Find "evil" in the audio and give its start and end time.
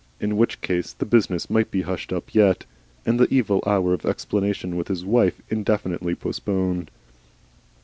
3.31-3.63